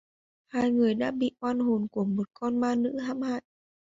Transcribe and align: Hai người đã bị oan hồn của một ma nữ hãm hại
Hai 0.53 0.71
người 0.71 0.93
đã 0.95 1.11
bị 1.11 1.31
oan 1.39 1.59
hồn 1.59 1.87
của 1.91 2.05
một 2.05 2.27
ma 2.53 2.75
nữ 2.75 2.99
hãm 2.99 3.21
hại 3.21 3.41